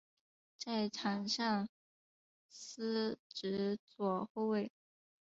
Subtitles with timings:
[0.57, 1.69] 在场上
[2.49, 4.71] 司职左后卫。